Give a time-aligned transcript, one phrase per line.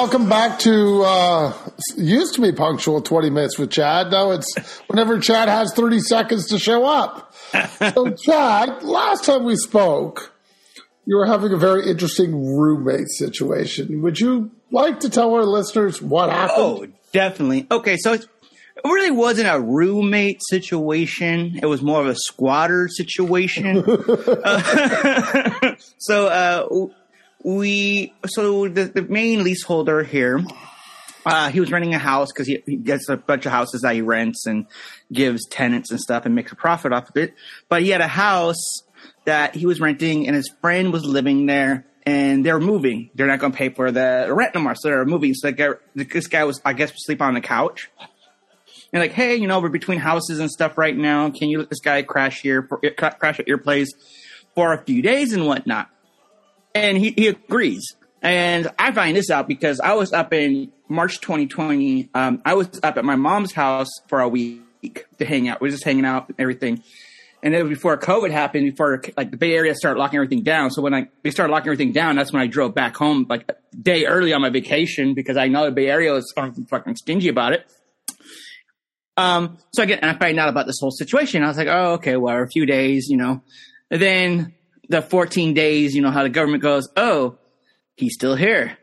[0.00, 1.52] welcome back to uh,
[1.98, 4.10] used to be punctual 20 minutes with Chad.
[4.10, 4.56] Now it's
[4.86, 7.34] whenever Chad has 30 seconds to show up.
[7.76, 10.32] so, Chad, last time we spoke,
[11.04, 14.00] you were having a very interesting roommate situation.
[14.00, 16.56] Would you like to tell our listeners what happened?
[16.56, 17.66] Oh, definitely.
[17.70, 18.26] Okay, so it
[18.82, 21.58] really wasn't a roommate situation.
[21.62, 23.84] It was more of a squatter situation.
[23.86, 26.86] uh, so, uh,
[27.42, 30.44] we so the, the main leaseholder here
[31.26, 33.94] uh, he was renting a house because he, he, gets a bunch of houses that
[33.94, 34.66] he rents and
[35.12, 37.34] gives tenants and stuff and makes a profit off of it.
[37.68, 38.82] But he had a house
[39.24, 43.10] that he was renting and his friend was living there and they're moving.
[43.14, 44.74] They're not going to pay for the rent no more.
[44.74, 45.34] So they're moving.
[45.34, 47.90] So guy, this guy was, I guess, sleep on the couch.
[48.92, 51.30] And like, hey, you know, we're between houses and stuff right now.
[51.30, 53.92] Can you let this guy crash here, for, crash at your place
[54.54, 55.90] for a few days and whatnot?
[56.74, 57.94] And he, he agrees.
[58.22, 62.10] And I find this out because I was up in March 2020.
[62.14, 65.60] Um, I was up at my mom's house for a week to hang out.
[65.60, 66.82] We were just hanging out and everything.
[67.42, 70.70] And it was before COVID happened, before like the Bay Area started locking everything down.
[70.70, 73.46] So when I they started locking everything down, that's when I drove back home like
[73.48, 77.28] a day early on my vacation because I know the Bay Area was fucking stingy
[77.28, 77.70] about it.
[79.16, 81.42] Um, so I get and I find out about this whole situation.
[81.42, 83.42] I was like, oh, okay, well, a few days, you know.
[83.90, 84.54] And then
[84.90, 87.38] the 14 days, you know, how the government goes, oh,
[87.96, 88.76] he's still here.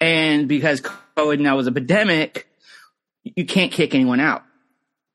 [0.00, 2.48] And because COVID now was a pandemic,
[3.24, 4.42] you can't kick anyone out.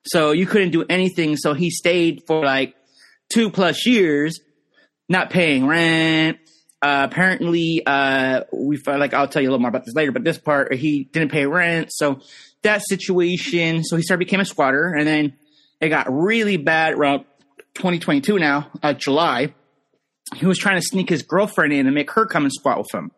[0.05, 1.37] So you couldn't do anything.
[1.37, 2.75] So he stayed for like
[3.29, 4.41] two plus years,
[5.07, 6.37] not paying rent.
[6.81, 10.11] Uh, apparently, uh, we felt like I'll tell you a little more about this later,
[10.11, 11.91] but this part, he didn't pay rent.
[11.93, 12.19] So
[12.61, 15.33] that situation, so he started became a squatter and then
[15.79, 17.23] it got really bad around
[17.75, 19.53] 2022 now, uh, July
[20.33, 22.93] he was trying to sneak his girlfriend in and make her come and squat with
[22.93, 23.11] him.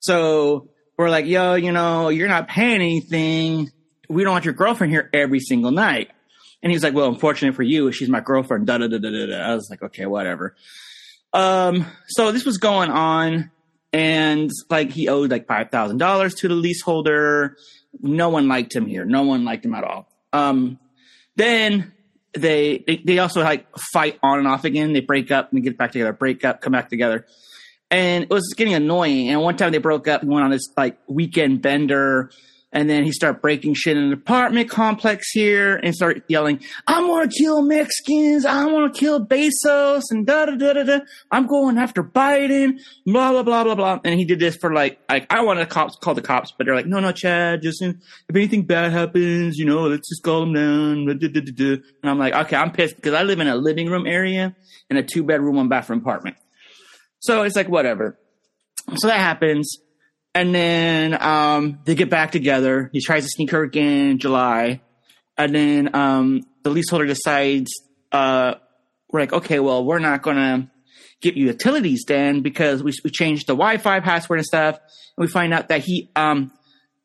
[0.00, 3.70] So we're like, yo, you know, you're not paying anything.
[4.08, 6.10] We don't want your girlfriend here every single night.
[6.62, 8.66] And he's like, well, unfortunate for you, she's my girlfriend.
[8.66, 9.36] Da da da da da.
[9.36, 10.54] I was like, okay, whatever.
[11.32, 13.50] Um, so this was going on,
[13.92, 17.56] and like he owed like five thousand dollars to the leaseholder.
[18.00, 19.04] No one liked him here.
[19.04, 20.08] No one liked him at all.
[20.32, 20.78] Um,
[21.36, 21.92] then
[22.34, 24.92] they, they, they also like fight on and off again.
[24.92, 27.26] They break up and get back together, break up, come back together.
[27.90, 29.28] And it was getting annoying.
[29.28, 32.30] And one time they broke up, he went on this like weekend bender
[32.72, 37.04] and then he started breaking shit in an apartment complex here and started yelling, I
[37.04, 38.46] want to kill Mexicans.
[38.46, 40.98] I want to kill Bezos and da da da da da.
[41.30, 44.00] I'm going after Biden, blah, blah, blah, blah, blah.
[44.04, 46.64] And he did this for like, like, I wanted to cops, call the cops, but
[46.64, 47.96] they're like, no, no, Chad, just if
[48.34, 51.06] anything bad happens, you know, let's just call them down.
[51.06, 51.72] Da, da, da,
[52.02, 54.56] and I'm like, okay, I'm pissed because I live in a living room area
[54.88, 56.36] in a two bedroom, one bathroom apartment.
[57.20, 58.18] So it's like, whatever.
[58.96, 59.76] So that happens.
[60.34, 62.88] And then um, they get back together.
[62.92, 64.80] He tries to sneak her again in July.
[65.36, 67.70] And then um, the leaseholder decides,
[68.12, 68.54] uh,
[69.10, 70.70] we're like, okay, well, we're not going to
[71.20, 74.78] give you utilities then because we, we changed the Wi Fi password and stuff.
[75.16, 76.50] And we find out that he um,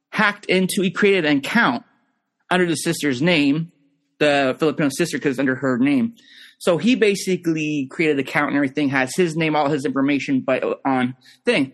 [0.10, 1.84] hacked into, he created an account
[2.50, 3.72] under the sister's name,
[4.20, 6.16] the Filipino sister, because under her name.
[6.60, 10.64] So he basically created an account and everything, has his name, all his information, but
[10.86, 11.16] on
[11.46, 11.74] thing.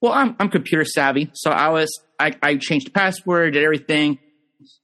[0.00, 1.88] Well, I'm I'm computer savvy, so I was
[2.18, 4.18] I, I changed the password, did everything.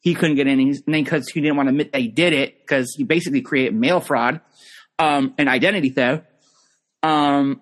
[0.01, 2.33] He couldn't get in his name because he didn't want to admit that he did
[2.33, 4.41] it because he basically created mail fraud,
[4.99, 6.25] um, and identity theft.
[7.03, 7.61] Um,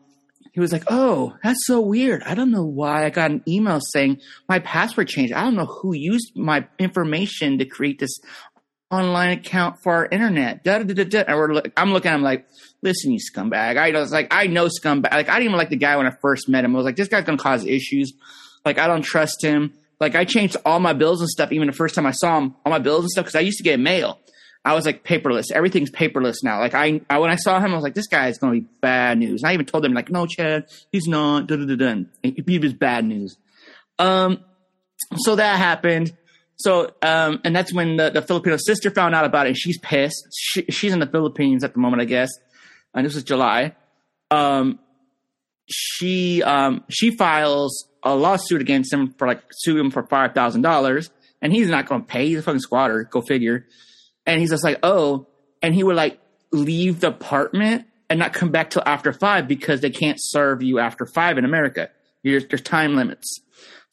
[0.53, 2.23] he was like, "Oh, that's so weird.
[2.25, 5.33] I don't know why I got an email saying my password changed.
[5.33, 8.19] I don't know who used my information to create this
[8.95, 11.25] online account for our internet." Da, da, da, da.
[11.27, 12.47] And we're, I'm looking at him like,
[12.83, 13.77] listen, you scumbag.
[13.77, 15.11] I was like, I know scumbag.
[15.13, 16.75] Like, I didn't even like the guy when I first met him.
[16.75, 18.13] I was like, this guy's gonna cause issues.
[18.65, 19.75] Like, I don't trust him.
[20.01, 21.53] Like, I changed all my bills and stuff.
[21.53, 23.59] Even the first time I saw him, all my bills and stuff, because I used
[23.59, 24.19] to get mail.
[24.67, 25.53] I was like paperless.
[25.53, 26.59] Everything's paperless now.
[26.59, 28.61] Like I, I, when I saw him, I was like, this guy is going to
[28.63, 29.43] be bad news.
[29.43, 31.47] And I even told him like, no, Chad, he's not.
[31.47, 32.03] Da da da da.
[32.23, 33.37] He was bad news.
[33.99, 34.43] Um,
[35.19, 36.17] so that happened.
[36.57, 39.51] So, um, and that's when the, the Filipino sister found out about it.
[39.51, 40.29] And she's pissed.
[40.37, 42.31] She, she's in the Philippines at the moment, I guess
[42.95, 43.75] and this was July.
[44.31, 44.79] Um,
[45.67, 50.63] she um, she files a lawsuit against him for like sue him for five thousand
[50.63, 51.11] dollars,
[51.43, 52.29] and he's not going to pay.
[52.29, 53.05] He's a fucking squatter.
[53.05, 53.67] Go figure.
[54.27, 55.27] And he's just like, oh,
[55.61, 56.19] and he would like
[56.51, 60.79] leave the apartment and not come back till after five because they can't serve you
[60.79, 61.91] after five in America.
[62.23, 63.41] There's time limits.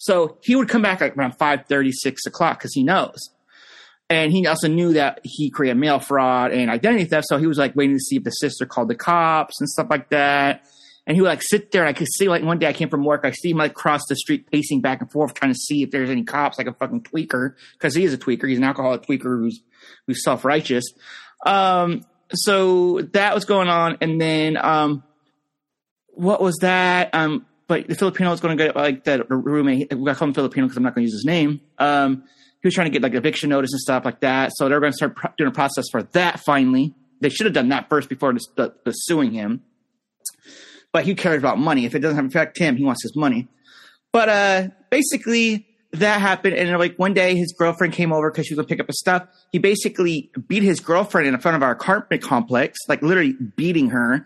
[0.02, 3.20] So he would come back like around five thirty, six o'clock because he knows.
[4.10, 7.28] And he also knew that he created mail fraud and identity theft.
[7.30, 9.88] So he was like waiting to see if the sister called the cops and stuff
[9.92, 10.66] like that.
[11.06, 12.90] and he would like sit there and I could see like one day I came
[12.90, 15.58] from work, I see him like cross the street pacing back and forth trying to
[15.58, 18.50] see if there's any cops like a fucking tweaker because he is a tweaker.
[18.50, 19.62] He's an alcoholic tweaker who's
[20.08, 20.86] who's self righteous.
[21.46, 25.04] Um, so that was going on, and then um,
[26.10, 27.14] what was that?
[27.14, 29.90] Um, but the Filipino was going to get like that roommate.
[29.90, 31.62] Got call him Filipino because I'm not going to use his name.
[31.78, 32.26] Um,
[32.62, 34.52] he was trying to get like eviction notice and stuff like that.
[34.56, 36.42] So they're going to start doing a process for that.
[36.42, 39.62] Finally, they should have done that first before the, the, the suing him.
[40.92, 41.86] But he cares about money.
[41.86, 43.48] If it doesn't affect him, he wants his money.
[44.12, 46.56] But uh, basically, that happened.
[46.56, 49.00] And like one day, his girlfriend came over because she was to pick up his
[49.00, 49.30] stuff.
[49.54, 54.26] He basically beat his girlfriend in front of our apartment complex, like literally beating her.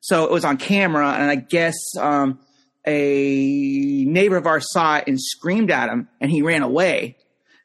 [0.00, 2.38] So it was on camera, and I guess um,
[2.86, 7.16] a neighbor of ours saw it and screamed at him, and he ran away.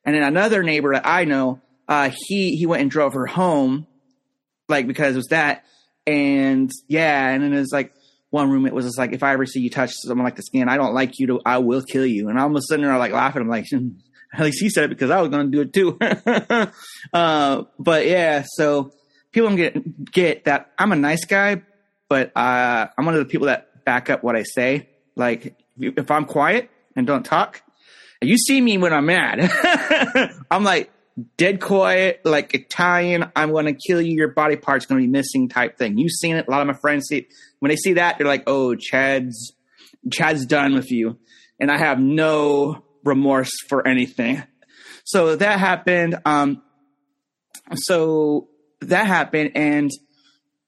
[0.03, 3.87] And then another neighbor that I know, uh, he he went and drove her home,
[4.67, 5.63] like because it was that.
[6.07, 7.93] And yeah, and then it was like
[8.31, 10.69] one roommate was just like, if I ever see you touch someone like the skin,
[10.69, 12.29] I don't like you to, I will kill you.
[12.29, 13.41] And all I'm sitting there like laughing.
[13.41, 13.65] I'm like,
[14.33, 15.97] at least he said it because I was going to do it too.
[17.13, 18.91] uh, but yeah, so
[19.31, 21.61] people get get that I'm a nice guy,
[22.09, 24.89] but uh, I'm one of the people that back up what I say.
[25.15, 27.61] Like if I'm quiet and don't talk,
[28.21, 29.51] you see me when I'm mad.
[30.51, 30.91] I'm like
[31.37, 33.31] dead quiet, like Italian.
[33.35, 34.13] I'm going to kill you.
[34.13, 35.97] Your body part's going to be missing type thing.
[35.97, 36.47] You've seen it.
[36.47, 37.25] A lot of my friends see it.
[37.59, 39.53] When they see that, they're like, "Oh, Chad's
[40.11, 41.17] Chad's done with you,"
[41.59, 44.43] and I have no remorse for anything.
[45.03, 46.19] So that happened.
[46.25, 46.61] Um,
[47.75, 48.49] so
[48.81, 49.91] that happened, and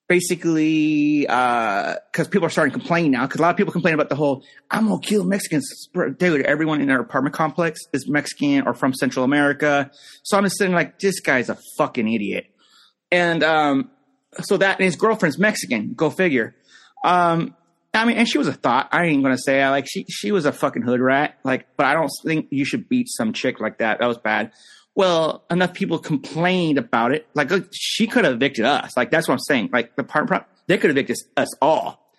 [0.07, 3.94] basically because uh, people are starting to complain now because a lot of people complain
[3.94, 8.67] about the whole i'm gonna kill mexicans dude everyone in our apartment complex is mexican
[8.67, 9.89] or from central america
[10.23, 12.47] so i'm just sitting like this guy's a fucking idiot
[13.11, 13.89] and um,
[14.41, 16.55] so that and his girlfriend's mexican go figure
[17.05, 17.55] um,
[17.95, 18.89] I mean, and she was a thought.
[18.91, 21.38] I ain't gonna say I like she she was a fucking hood rat.
[21.44, 24.00] Like, but I don't think you should beat some chick like that.
[24.00, 24.51] That was bad
[24.95, 27.27] well, enough people complained about it.
[27.33, 28.95] Like, look, she could have evicted us.
[28.95, 29.69] Like, that's what I'm saying.
[29.73, 30.29] Like, the part,
[30.67, 32.11] they could have evicted us all.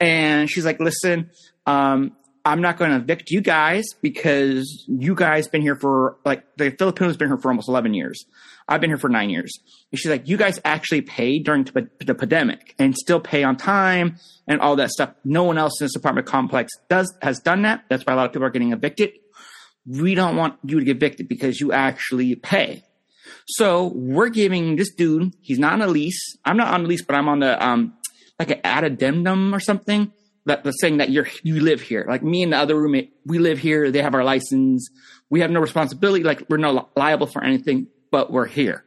[0.00, 1.30] And she's like, listen,
[1.66, 6.44] um, I'm not going to evict you guys because you guys been here for like
[6.56, 8.26] the Filipinos been here for almost 11 years.
[8.68, 9.58] I've been here for nine years.
[9.90, 14.16] And she's like, you guys actually paid during the pandemic and still pay on time
[14.46, 15.14] and all that stuff.
[15.24, 17.84] No one else in this apartment complex does has done that.
[17.88, 19.12] That's why a lot of people are getting evicted
[19.86, 22.82] we don't want you to get evicted because you actually pay.
[23.46, 26.36] So we're giving this dude, he's not on a lease.
[26.44, 27.94] I'm not on a lease, but I'm on the, um,
[28.38, 30.12] like an addendum or something
[30.46, 32.06] that, that's saying that you're, you live here.
[32.08, 33.90] Like me and the other roommate, we live here.
[33.90, 34.88] They have our license.
[35.30, 36.24] We have no responsibility.
[36.24, 38.84] Like we're not liable for anything, but we're here.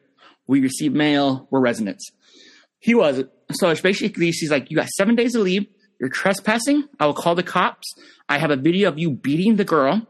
[0.47, 1.47] We receive mail.
[1.51, 2.09] We're residents.
[2.79, 3.29] He wasn't.
[3.51, 5.67] So it's basically, she's like, you got seven days to leave.
[5.99, 6.87] You're trespassing.
[6.99, 7.93] I will call the cops.
[8.29, 10.07] I have a video of you beating the girl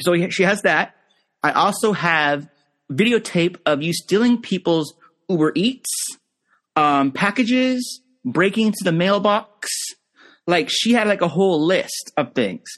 [0.00, 0.94] so she has that.
[1.42, 2.48] I also have
[2.90, 4.94] videotape of you stealing people's
[5.28, 6.18] Uber Eats
[6.76, 9.68] um, packages, breaking into the mailbox.
[10.46, 12.68] Like she had like a whole list of things,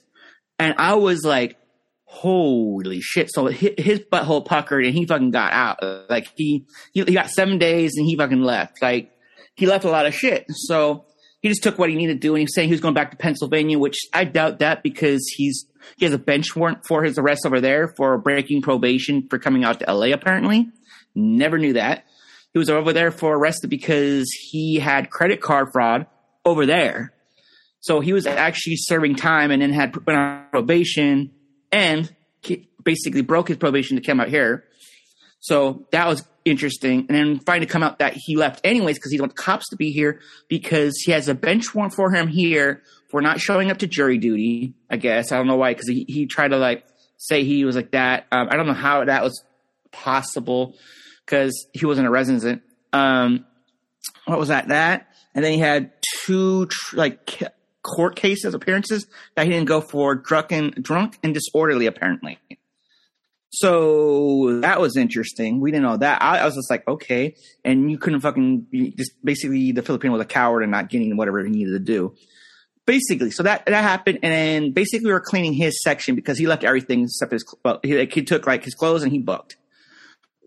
[0.59, 1.57] and I was like,
[2.05, 5.79] "Holy shit!" So his butthole puckered, and he fucking got out.
[6.11, 8.83] Like he he got seven days, and he fucking left.
[8.83, 9.13] Like
[9.55, 10.47] he left a lot of shit.
[10.49, 11.05] So
[11.41, 13.11] he just took what he needed to do, and he's saying he was going back
[13.11, 15.67] to Pennsylvania, which I doubt that because he's
[15.97, 19.65] he has a bench warrant for his arrest over there for breaking probation for coming
[19.65, 20.13] out to LA.
[20.13, 20.69] Apparently,
[21.15, 22.05] never knew that
[22.53, 26.07] he was over there for arrested because he had credit card fraud
[26.45, 27.13] over there.
[27.81, 31.31] So he was actually serving time and then had put on probation
[31.73, 32.15] and
[32.83, 34.65] basically broke his probation to come out here.
[35.41, 37.07] So that was interesting.
[37.09, 39.69] And then finally come out that he left anyways because he didn't want the cops
[39.71, 43.71] to be here because he has a bench warrant for him here for not showing
[43.71, 44.75] up to jury duty.
[44.89, 46.85] I guess I don't know why because he he tried to like
[47.17, 48.27] say he was like that.
[48.31, 49.43] Um, I don't know how that was
[49.91, 50.77] possible
[51.25, 52.63] because he wasn't a resident.
[52.93, 53.45] Um,
[54.27, 54.69] what was that?
[54.69, 55.93] That and then he had
[56.25, 57.43] two tr- like
[57.83, 59.07] court cases appearances
[59.37, 62.39] that he didn't go for drunk and drunk and disorderly apparently.
[63.51, 65.61] So that was interesting.
[65.61, 66.23] We didn't know that.
[66.23, 67.35] I, I was just like, okay.
[67.65, 68.67] And you couldn't fucking
[68.97, 72.15] just basically the Filipino was a coward and not getting whatever he needed to do.
[72.87, 76.47] Basically, so that that happened, and then basically we were cleaning his section because he
[76.47, 77.45] left everything except his.
[77.65, 79.57] Well, he, like, he took like his clothes and he booked.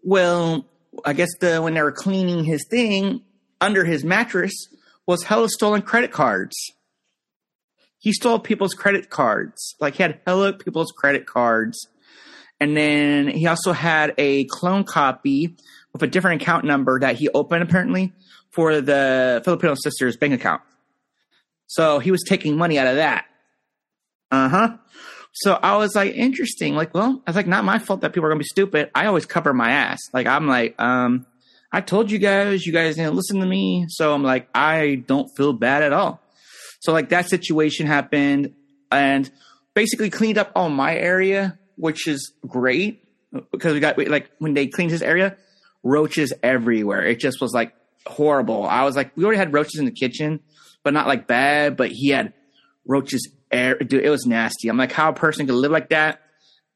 [0.02, 0.66] Well,
[1.06, 3.22] I guess the when they were cleaning his thing
[3.62, 4.54] under his mattress
[5.06, 6.56] was hella stolen credit cards.
[8.00, 9.76] He stole people's credit cards.
[9.80, 11.88] Like he had hella people's credit cards
[12.60, 15.56] and then he also had a clone copy
[15.92, 18.14] with a different account number that he opened apparently
[18.52, 20.62] for the Filipino sister's bank account.
[21.68, 23.26] So he was taking money out of that.
[24.32, 24.78] Uh huh.
[25.34, 26.76] So I was like, interesting.
[26.76, 28.92] Like, well, I was like, not my fault that people are gonna be stupid.
[28.94, 30.00] I always cover my ass.
[30.14, 31.26] Like, I'm like, um,
[31.72, 33.88] I told you guys, you guys didn't listen to me.
[33.90, 36.22] So I'm like, I don't feel bad at all.
[36.82, 38.54] So like that situation happened
[38.92, 39.30] and
[39.74, 43.04] basically cleaned up all my area, which is great
[43.52, 45.38] because we got like when they cleaned his area,
[45.84, 47.06] roaches everywhere.
[47.06, 47.74] It just was like
[48.06, 48.66] horrible.
[48.66, 50.40] I was like, we already had roaches in the kitchen,
[50.84, 51.78] but not like bad.
[51.78, 52.34] But he had
[52.86, 53.30] roaches.
[53.52, 54.68] Air, dude, it was nasty.
[54.68, 56.22] I'm like, how a person could live like that?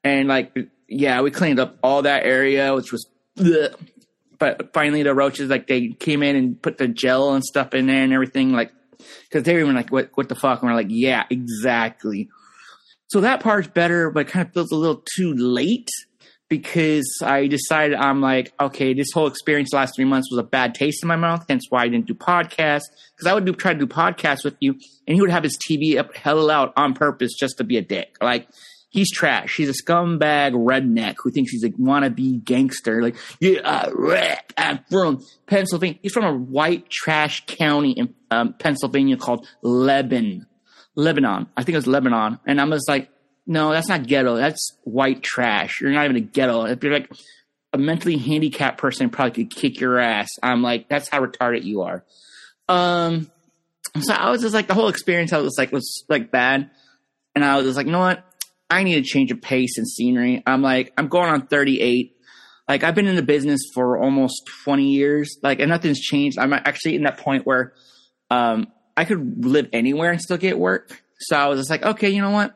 [0.03, 0.55] And like,
[0.87, 3.09] yeah, we cleaned up all that area, which was.
[3.35, 3.73] Bleh.
[4.37, 7.87] But finally, the roaches like they came in and put the gel and stuff in
[7.87, 8.71] there and everything, like
[9.23, 10.11] because they were even like, "What?
[10.13, 12.29] What the fuck?" And we're like, "Yeah, exactly."
[13.07, 15.89] So that part's better, but it kind of feels a little too late
[16.49, 20.75] because I decided I'm like, okay, this whole experience last three months was a bad
[20.75, 21.45] taste in my mouth.
[21.47, 22.85] Hence why I didn't do podcasts
[23.15, 24.73] because I would do, try to do podcasts with you,
[25.07, 27.81] and he would have his TV up hella loud on purpose just to be a
[27.81, 28.17] dick.
[28.21, 28.47] Like
[28.89, 29.55] he's trash.
[29.55, 33.01] He's a scumbag redneck who thinks he's a wannabe gangster.
[33.01, 35.99] Like, yeah, Rick, I'm from Pennsylvania.
[36.01, 40.47] He's from a white trash county in um, Pennsylvania called Lebanon.
[40.97, 41.47] Lebanon.
[41.55, 42.39] I think it was Lebanon.
[42.45, 43.09] And I'm just like,
[43.45, 44.35] no, that's not ghetto.
[44.35, 45.79] That's white trash.
[45.79, 46.65] You're not even a ghetto.
[46.65, 47.09] If you're like
[47.71, 50.27] a mentally handicapped person, probably could kick your ass.
[50.43, 52.03] I'm like, that's how retarded you are.
[52.67, 53.31] Um,
[54.01, 56.71] so I was just like, the whole experience, I was like, was like bad.
[57.35, 58.23] And I was just like, you know what?
[58.69, 60.43] I need a change of pace and scenery.
[60.45, 62.15] I'm like, I'm going on 38.
[62.67, 65.37] Like, I've been in the business for almost 20 years.
[65.41, 66.37] Like, and nothing's changed.
[66.37, 67.73] I'm actually in that point where
[68.29, 71.01] um, I could live anywhere and still get work.
[71.19, 72.55] So I was just like, okay, you know what?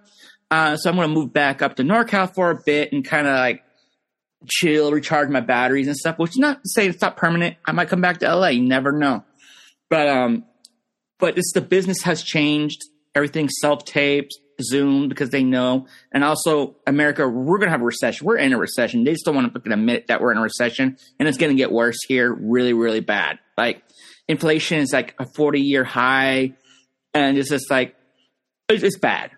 [0.49, 3.27] Uh, so I'm going to move back up to NorCal for a bit and kind
[3.27, 3.63] of like
[4.49, 7.57] chill, recharge my batteries and stuff, which is not to say it's not permanent.
[7.63, 8.49] I might come back to LA.
[8.49, 9.23] You never know.
[9.89, 10.45] But, um,
[11.19, 12.81] but it's the business has changed.
[13.13, 15.87] Everything's self taped Zoom because they know.
[16.11, 18.25] And also, America, we're going to have a recession.
[18.25, 19.03] We're in a recession.
[19.03, 20.97] They just don't want to admit that we're in a recession.
[21.19, 23.39] And it's going to get worse here really, really bad.
[23.57, 23.83] Like,
[24.31, 26.53] inflation is like a 40 year high.
[27.13, 27.95] And it's just like,
[28.69, 29.31] it's, bad.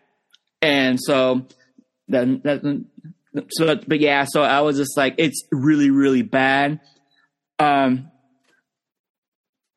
[0.61, 1.47] And so,
[2.07, 2.85] then, that,
[3.49, 6.79] so, but yeah, so I was just like, it's really, really bad.
[7.57, 8.11] Um,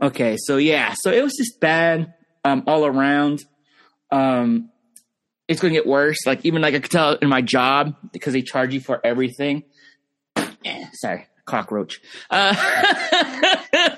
[0.01, 3.45] okay, so yeah, so it was just bad, um, all around.
[4.11, 4.71] Um,
[5.49, 6.19] it's to get worse.
[6.27, 9.65] Like even like I could tell in my job because they charge you for everything.
[10.63, 12.01] Yeah, sorry, cockroach.
[12.31, 12.55] Uh,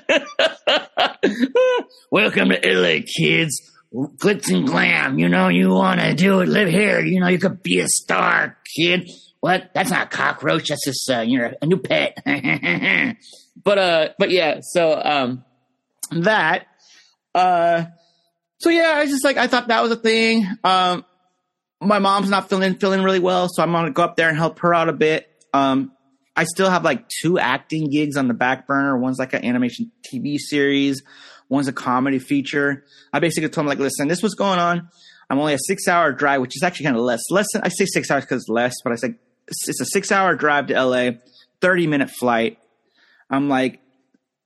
[2.11, 3.61] Welcome to LA, kids.
[3.93, 5.17] Glitz and glam.
[5.17, 6.49] You know you want to do it.
[6.49, 6.99] Live here.
[6.99, 9.09] You know you could be a star, kid.
[9.39, 9.71] What?
[9.73, 10.67] That's not a cockroach.
[10.67, 12.17] That's just uh, you know a new pet.
[13.63, 14.59] but uh, but yeah.
[14.61, 15.43] So um,
[16.11, 16.67] that
[17.33, 17.85] uh,
[18.59, 20.45] so yeah, I was just like I thought that was a thing.
[20.63, 21.05] Um,
[21.81, 24.59] my mom's not feeling feeling really well, so I'm gonna go up there and help
[24.59, 25.27] her out a bit.
[25.53, 25.93] Um,
[26.39, 28.97] I still have like two acting gigs on the back burner.
[28.97, 31.03] One's like an animation TV series.
[31.49, 32.85] One's a comedy feature.
[33.11, 34.87] I basically told him like, listen, this was going on.
[35.29, 37.19] I'm only a six hour drive, which is actually kind of less.
[37.29, 39.15] Less than I say six hours because less, but I say
[39.49, 41.09] it's a six hour drive to LA,
[41.59, 42.57] 30 minute flight.
[43.29, 43.81] I'm like,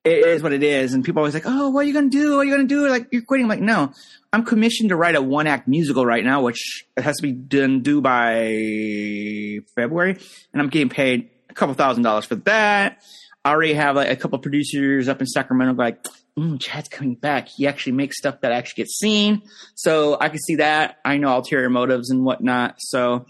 [0.03, 0.95] it is what it is.
[0.95, 2.31] And people always like, oh, what are you going to do?
[2.31, 2.89] What are you going to do?
[2.89, 3.45] Like, you're quitting.
[3.45, 3.93] I'm like, no,
[4.33, 7.83] I'm commissioned to write a one act musical right now, which has to be done
[7.83, 10.17] due by February.
[10.53, 13.01] And I'm getting paid a couple thousand dollars for that.
[13.45, 16.03] I already have like a couple producers up in Sacramento like,
[16.37, 17.47] mm, Chad's coming back.
[17.47, 19.43] He actually makes stuff that actually gets seen.
[19.75, 20.97] So I can see that.
[21.03, 22.75] I know ulterior motives and whatnot.
[22.79, 23.25] So,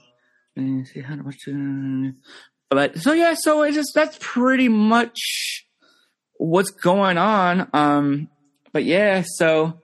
[2.70, 5.65] but so yeah, so it's just, that's pretty much
[6.38, 7.70] what's going on.
[7.74, 8.30] Um,
[8.72, 9.80] but yeah, so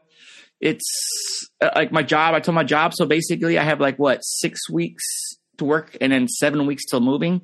[0.61, 2.35] it's uh, like my job.
[2.35, 2.93] I told my job.
[2.93, 5.03] So basically, I have like what six weeks
[5.57, 7.41] to work, and then seven weeks till moving.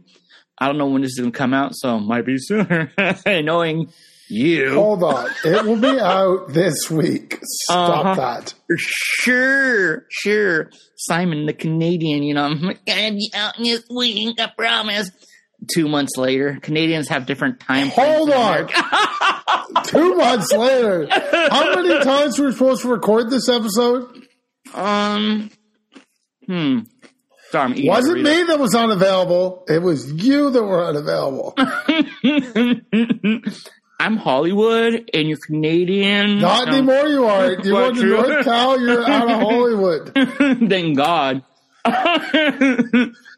[0.57, 2.91] I don't know when this is gonna come out, so it might be sooner.
[3.25, 3.91] Knowing
[4.29, 7.39] you, hold on, it will be out this week.
[7.43, 8.15] Stop uh-huh.
[8.15, 8.53] that.
[8.77, 10.69] Sure, sure.
[10.97, 14.39] Simon the Canadian, you know, I'm gonna be out this week.
[14.39, 15.11] I promise
[15.73, 16.57] two months later.
[16.61, 17.89] Canadians have different time.
[17.89, 18.67] Hold on.
[19.83, 21.07] two months later.
[21.11, 24.25] How many times were we supposed to record this episode?
[24.73, 25.51] Um.
[26.47, 26.79] Hmm.
[27.51, 29.65] Sorry, Wasn't me that was unavailable.
[29.67, 31.53] It was you that were unavailable.
[33.99, 36.39] I'm Hollywood and you're Canadian.
[36.39, 37.51] Not anymore you are.
[37.63, 40.11] You want to North Cal, you're out of Hollywood.
[40.69, 41.43] Thank God.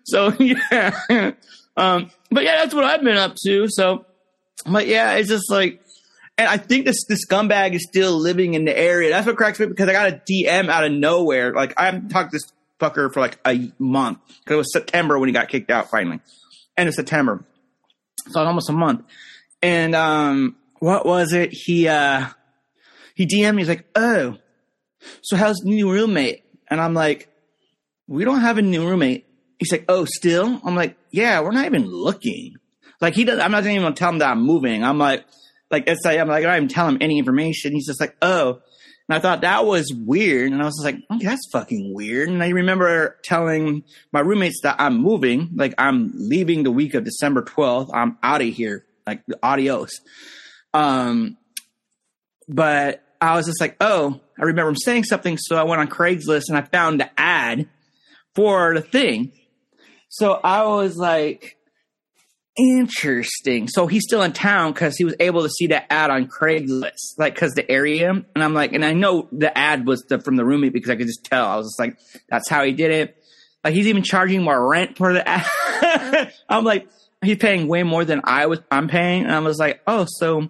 [0.06, 1.32] so yeah.
[1.76, 3.68] Um, but yeah, that's what I've been up to.
[3.70, 4.06] So,
[4.66, 5.82] but yeah, it's just like
[6.38, 9.10] and I think this this scumbag is still living in the area.
[9.10, 11.54] That's what cracks me because I got a DM out of nowhere.
[11.54, 15.17] Like I haven't talked to this fucker for like a month because it was September
[15.17, 16.19] when he got kicked out finally,
[16.77, 17.43] end of September.
[18.29, 19.05] So almost a month.
[19.62, 21.50] And um, what was it?
[21.51, 22.27] He uh,
[23.15, 23.62] he DM'd me.
[23.62, 24.38] He's like, "Oh,
[25.22, 27.29] so how's new roommate?" And I'm like,
[28.07, 29.25] "We don't have a new roommate."
[29.57, 32.55] He's like, "Oh, still?" I'm like, "Yeah, we're not even looking."
[33.01, 33.39] Like he does.
[33.39, 34.84] I'm not even gonna tell him that I'm moving.
[34.84, 35.25] I'm like,
[35.72, 37.74] like it's like I'm like I don't even tell him any information.
[37.74, 38.62] He's just like, "Oh."
[39.10, 40.52] And I thought that was weird.
[40.52, 42.30] And I was like, okay, that's fucking weird.
[42.30, 47.06] And I remember telling my roommates that I'm moving, like I'm leaving the week of
[47.06, 47.90] December 12th.
[47.94, 50.02] I'm out of here, like adios.
[50.74, 51.38] Um,
[52.50, 55.38] but I was just like, oh, I remember him saying something.
[55.38, 57.68] So I went on Craigslist and I found the ad
[58.36, 59.32] for the thing.
[60.10, 61.57] So I was like,
[62.58, 63.68] interesting.
[63.68, 67.18] So he's still in town because he was able to see that ad on Craigslist,
[67.18, 68.10] like because the area.
[68.10, 70.96] And I'm like, and I know the ad was the, from the roommate because I
[70.96, 71.46] could just tell.
[71.46, 71.98] I was just like,
[72.30, 73.24] that's how he did it.
[73.64, 76.32] Like he's even charging more rent for the ad.
[76.50, 76.88] I'm like,
[77.24, 78.60] he's paying way more than I was.
[78.72, 80.50] I'm paying, and I was like, oh, so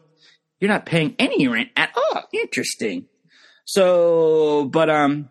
[0.60, 2.24] you're not paying any rent at all.
[2.34, 3.06] Interesting.
[3.66, 5.30] So, but um,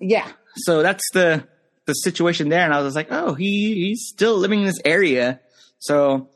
[0.00, 0.30] yeah.
[0.56, 1.46] So that's the
[1.86, 5.40] the situation there, and I was like, oh, he he's still living in this area
[5.78, 6.28] so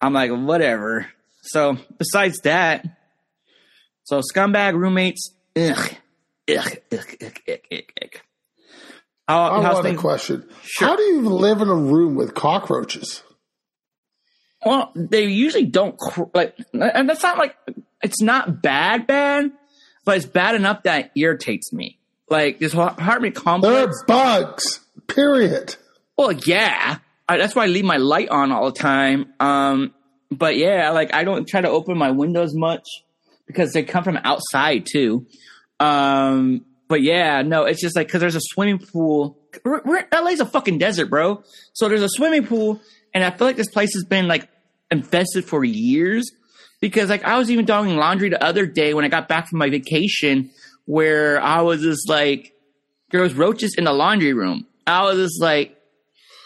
[0.00, 1.06] I'm like, whatever.
[1.42, 2.84] So besides that,
[4.04, 5.92] so scumbag roommates, ugh,
[6.48, 8.20] ugh, ugh, ugh, ugh, ugh.
[9.28, 10.48] How, I want a question.
[10.62, 10.88] Sure.
[10.88, 13.22] How do you live in a room with cockroaches?
[14.64, 15.96] Well, they usually don't
[16.34, 17.56] like, and that's not like
[18.02, 19.50] it's not bad, bad,
[20.04, 21.98] but it's bad enough that irritates me.
[22.28, 23.96] Like this apartment complex.
[24.06, 24.80] They're bugs.
[25.06, 25.76] Period.
[26.16, 26.98] Well, yeah,
[27.32, 29.32] I, that's why I leave my light on all the time.
[29.40, 29.94] Um,
[30.30, 32.86] but yeah, like I don't try to open my windows much
[33.46, 35.26] because they come from outside too.
[35.80, 39.38] Um, but yeah, no, it's just like because there's a swimming pool.
[39.64, 41.42] We're, we're, LA's a fucking desert, bro.
[41.72, 42.80] So there's a swimming pool,
[43.14, 44.48] and I feel like this place has been like
[44.90, 46.30] infested for years.
[46.80, 49.58] Because like I was even doing laundry the other day when I got back from
[49.58, 50.50] my vacation,
[50.84, 52.52] where I was just like,
[53.10, 54.66] there was roaches in the laundry room.
[54.86, 55.76] I was just like,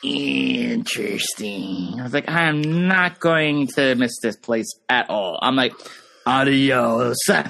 [0.02, 1.94] interesting.
[1.98, 5.38] I was like, I am not going to miss this place at all.
[5.42, 5.72] I'm like,
[6.26, 7.16] adios.
[7.24, 7.44] so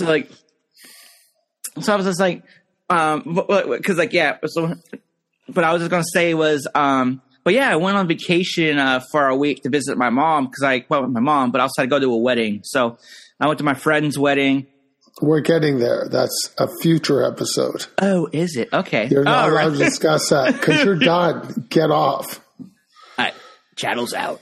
[0.00, 0.30] like,
[1.80, 2.42] so I was just like,
[2.90, 4.74] um, because like yeah, so,
[5.48, 9.00] but I was just gonna say was, um, but yeah, I went on vacation uh,
[9.10, 11.62] for a week to visit my mom because I went with my mom, but I
[11.62, 12.60] also had to go to a wedding.
[12.64, 12.98] So
[13.40, 14.66] I went to my friend's wedding.
[15.20, 16.08] We're getting there.
[16.10, 17.86] That's a future episode.
[18.00, 18.72] Oh, is it?
[18.72, 19.08] Okay.
[19.08, 19.78] You're not oh, allowed right.
[19.78, 21.66] to discuss that because you're done.
[21.68, 22.40] Get off.
[22.60, 22.66] All
[23.18, 23.34] right.
[24.16, 24.40] Out.